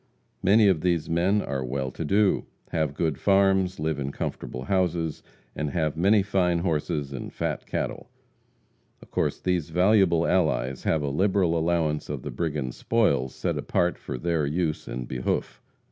Many 0.41 0.67
of 0.67 0.81
these 0.81 1.07
men 1.07 1.43
are 1.43 1.63
well 1.63 1.91
to 1.91 2.03
do; 2.03 2.47
have 2.71 2.95
good 2.95 3.19
farms, 3.19 3.79
live 3.79 3.99
in 3.99 4.11
comfortable 4.11 4.63
houses, 4.63 5.21
and 5.55 5.69
have 5.69 5.95
many 5.95 6.23
fine 6.23 6.57
horses 6.57 7.13
and 7.13 7.31
fat 7.31 7.67
cattle. 7.67 8.09
Of 9.03 9.11
course 9.11 9.39
these 9.39 9.69
valuable 9.69 10.25
allies 10.25 10.85
have 10.85 11.03
a 11.03 11.09
liberal 11.09 11.55
allowance 11.55 12.09
of 12.09 12.23
the 12.23 12.31
brigands' 12.31 12.77
spoils 12.77 13.35
set 13.35 13.59
apart 13.59 13.99
for 13.99 14.17
their 14.17 14.43
use 14.43 14.87
and 14.87 15.07
behoof. 15.07 15.61